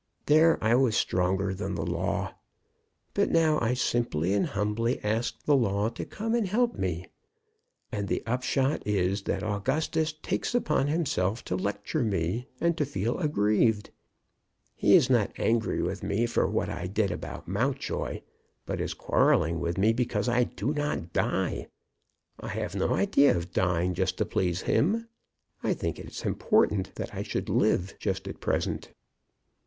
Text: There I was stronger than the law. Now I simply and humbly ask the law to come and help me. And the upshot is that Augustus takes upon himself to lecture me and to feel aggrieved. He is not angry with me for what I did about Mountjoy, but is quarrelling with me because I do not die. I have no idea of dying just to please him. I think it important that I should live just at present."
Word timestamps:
There 0.25 0.57
I 0.63 0.73
was 0.73 0.95
stronger 0.97 1.53
than 1.53 1.75
the 1.75 1.85
law. 1.85 2.33
Now 3.15 3.59
I 3.61 3.75
simply 3.75 4.33
and 4.33 4.47
humbly 4.47 4.99
ask 5.03 5.43
the 5.45 5.55
law 5.55 5.89
to 5.89 6.05
come 6.05 6.33
and 6.33 6.47
help 6.47 6.75
me. 6.75 7.05
And 7.91 8.07
the 8.07 8.23
upshot 8.25 8.81
is 8.83 9.21
that 9.25 9.43
Augustus 9.43 10.11
takes 10.23 10.55
upon 10.55 10.87
himself 10.87 11.45
to 11.45 11.55
lecture 11.55 12.01
me 12.01 12.47
and 12.59 12.75
to 12.79 12.83
feel 12.87 13.19
aggrieved. 13.19 13.91
He 14.73 14.95
is 14.95 15.07
not 15.07 15.33
angry 15.37 15.83
with 15.83 16.01
me 16.01 16.25
for 16.25 16.47
what 16.49 16.67
I 16.67 16.87
did 16.87 17.11
about 17.11 17.47
Mountjoy, 17.47 18.21
but 18.65 18.81
is 18.81 18.95
quarrelling 18.95 19.59
with 19.59 19.77
me 19.77 19.93
because 19.93 20.27
I 20.27 20.45
do 20.45 20.73
not 20.73 21.13
die. 21.13 21.67
I 22.39 22.47
have 22.47 22.73
no 22.73 22.95
idea 22.95 23.37
of 23.37 23.53
dying 23.53 23.93
just 23.93 24.17
to 24.17 24.25
please 24.25 24.61
him. 24.61 25.07
I 25.61 25.75
think 25.75 25.99
it 25.99 26.25
important 26.25 26.95
that 26.95 27.13
I 27.13 27.21
should 27.21 27.49
live 27.49 27.93
just 27.99 28.27
at 28.27 28.39
present." 28.39 28.93